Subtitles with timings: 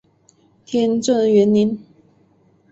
[0.65, 1.77] 天正元年。